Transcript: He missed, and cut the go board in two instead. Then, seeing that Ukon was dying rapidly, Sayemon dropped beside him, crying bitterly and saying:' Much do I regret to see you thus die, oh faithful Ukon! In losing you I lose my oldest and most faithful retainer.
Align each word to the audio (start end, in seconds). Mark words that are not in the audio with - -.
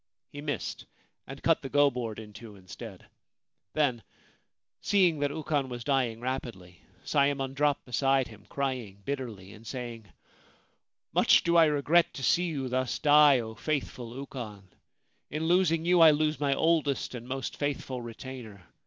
He 0.31 0.41
missed, 0.41 0.87
and 1.27 1.43
cut 1.43 1.61
the 1.61 1.69
go 1.69 1.91
board 1.91 2.17
in 2.17 2.33
two 2.33 2.55
instead. 2.55 3.05
Then, 3.73 4.01
seeing 4.81 5.19
that 5.19 5.29
Ukon 5.29 5.69
was 5.69 5.83
dying 5.83 6.19
rapidly, 6.19 6.81
Sayemon 7.05 7.53
dropped 7.53 7.85
beside 7.85 8.27
him, 8.27 8.47
crying 8.49 9.03
bitterly 9.05 9.53
and 9.53 9.67
saying:' 9.67 10.11
Much 11.13 11.43
do 11.43 11.55
I 11.55 11.65
regret 11.65 12.15
to 12.15 12.23
see 12.23 12.45
you 12.47 12.67
thus 12.67 12.97
die, 12.97 13.37
oh 13.41 13.53
faithful 13.53 14.15
Ukon! 14.17 14.67
In 15.29 15.45
losing 15.45 15.85
you 15.85 15.99
I 16.01 16.09
lose 16.09 16.39
my 16.39 16.55
oldest 16.55 17.13
and 17.13 17.27
most 17.27 17.57
faithful 17.57 18.01
retainer. 18.01 18.63